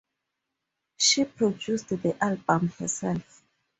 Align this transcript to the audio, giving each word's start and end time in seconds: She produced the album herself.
She 0.97 1.25
produced 1.25 1.89
the 1.89 2.17
album 2.23 2.69
herself. 2.79 3.43